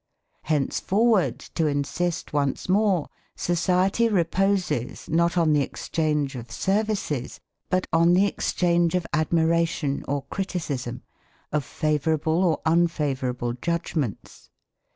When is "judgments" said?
13.53-14.49